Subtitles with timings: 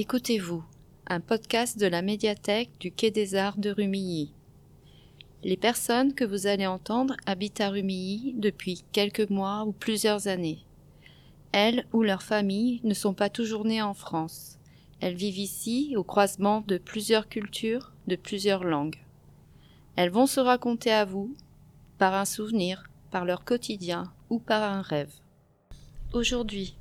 [0.00, 0.62] Écoutez-vous,
[1.08, 4.32] un podcast de la médiathèque du Quai des Arts de Rumilly.
[5.42, 10.60] Les personnes que vous allez entendre habitent à Rumilly depuis quelques mois ou plusieurs années.
[11.50, 14.60] Elles ou leurs familles ne sont pas toujours nées en France.
[15.00, 19.02] Elles vivent ici au croisement de plusieurs cultures, de plusieurs langues.
[19.96, 21.34] Elles vont se raconter à vous
[21.98, 25.12] par un souvenir, par leur quotidien ou par un rêve.
[26.12, 26.76] Aujourd'hui,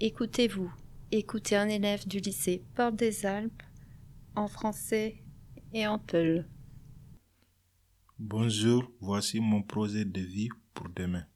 [0.00, 0.70] écoutez-vous,
[1.14, 3.62] écoutez un élève du lycée Porte des Alpes
[4.34, 5.22] en français
[5.74, 6.48] et en peul.
[8.18, 11.26] Bonjour, voici mon projet de vie pour demain.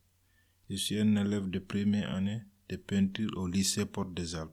[0.70, 2.40] Je suis un élève de première année
[2.70, 4.50] de peinture au lycée Porte des Alpes.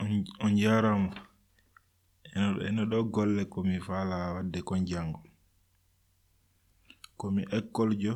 [0.00, 0.24] On
[3.04, 5.20] golle komi fala wadde kon jango
[7.16, 8.14] komi école jo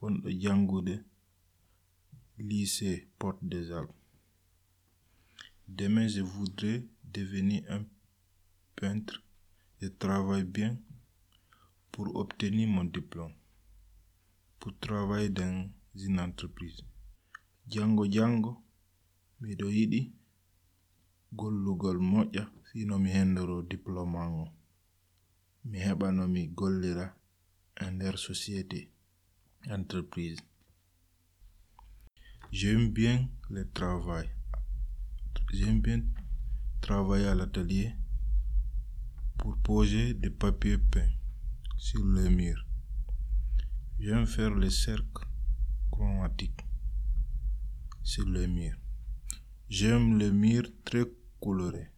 [0.00, 1.04] wonɗo jangude
[2.40, 3.92] lycée Porte des Alpes.
[5.68, 7.84] Demain, je voudrais devenir un
[8.74, 9.22] peintre.
[9.80, 10.78] Je travaille bien
[11.92, 13.34] pour obtenir mon diplôme,
[14.58, 16.82] pour travailler dans une entreprise.
[17.68, 18.62] Jango jango,
[19.40, 20.12] miɗo yiɗi
[21.32, 24.46] gollugol moƴƴa fino mi hendoro diplôme ango
[25.68, 27.06] mi heɓano mi gollira
[27.82, 28.80] e nder société
[29.76, 30.40] entreprise
[32.52, 34.28] j'aime bien le travail.
[35.52, 36.02] J'aime bien
[36.80, 37.94] travailler à l'atelier
[39.38, 41.12] pour poser des papiers peints
[41.76, 42.66] sur le mur.
[44.00, 45.26] J'aime faire les cercles
[45.92, 46.64] chromatiques
[48.02, 48.76] sur le mur.
[49.68, 51.04] J'aime le mur très
[51.40, 51.88] coloré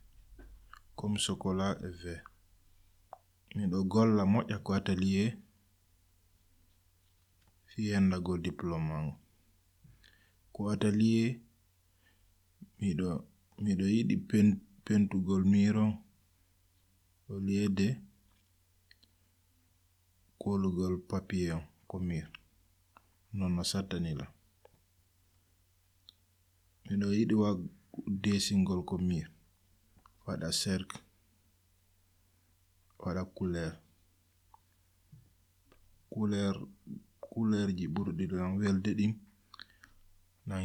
[0.95, 2.25] comme chocolat et vert.
[3.55, 5.37] Miɗo golla moƴƴa ko atelier?
[7.67, 9.22] Fi yendago diplôme ko
[10.73, 11.31] atelier
[13.65, 14.15] miɗo yiɗi
[14.85, 15.85] peentugol miiro
[17.29, 17.39] au
[17.79, 17.87] de
[20.41, 22.27] koolugol papiyon ko mir
[23.37, 24.27] non no satani la.
[26.87, 27.35] miɗo yiɗi
[28.23, 29.27] desingol ko mir
[30.27, 30.91] waɗa serk,
[33.03, 33.73] waɗa couleur
[36.13, 36.57] couleur couleur
[37.33, 39.13] kuleerji ɓurɗi kan welde ɗin.
[40.53, 40.65] Nan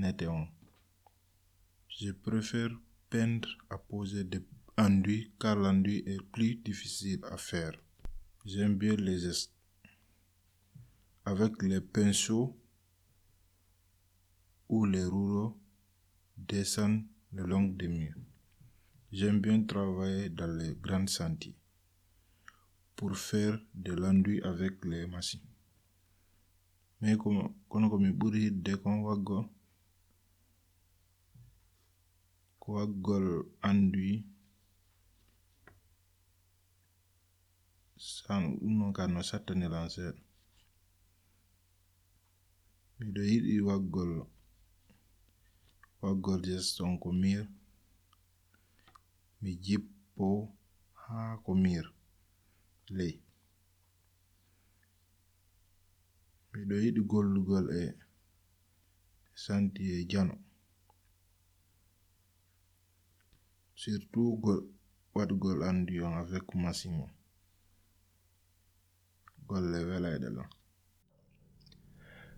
[0.00, 0.48] nan
[1.88, 2.70] je préfère
[3.08, 4.42] peindre à poser des
[4.76, 7.80] enduits car l'enduit est plus difficile à faire.
[8.44, 9.52] J'aime bien les gestes.
[11.24, 12.58] Avec les pinceaux
[14.68, 15.56] ou les rouleaux
[16.36, 18.18] descendent le long des murs.
[19.12, 21.56] J'aime bien travailler dans les grands sentiers
[22.96, 25.53] pour faire de l'enduit avec les machines.
[27.00, 29.38] me como kono ko mi buri hidde kon waggo
[32.60, 33.26] ko waggol
[33.68, 34.14] andui
[37.96, 38.42] san
[38.76, 40.04] non ka no satani lance
[42.96, 44.12] mi do yidi waggol
[46.02, 47.44] waggol jeston ko mir
[49.40, 50.28] mi jippo
[51.02, 51.84] ha ko mir
[52.96, 53.23] lei
[56.56, 56.62] e
[66.16, 66.54] avec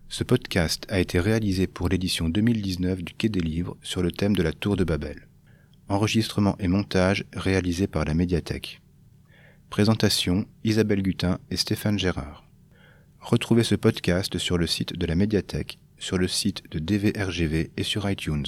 [0.09, 4.35] Ce podcast a été réalisé pour l'édition 2019 du Quai des Livres sur le thème
[4.35, 5.27] de la Tour de Babel.
[5.89, 8.81] Enregistrement et montage réalisé par la médiathèque.
[9.69, 12.46] Présentation Isabelle Gutin et Stéphane Gérard.
[13.19, 17.83] Retrouvez ce podcast sur le site de la médiathèque, sur le site de DVRGV et
[17.83, 18.45] sur iTunes.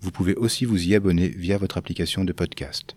[0.00, 2.96] Vous pouvez aussi vous y abonner via votre application de podcast.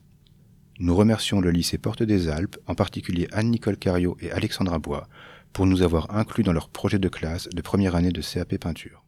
[0.80, 5.08] Nous remercions le lycée Porte des Alpes, en particulier Anne-Nicole Cario et Alexandra Bois,
[5.53, 9.04] pour nous avoir inclus dans leur projet de classe de première année de CAP peinture.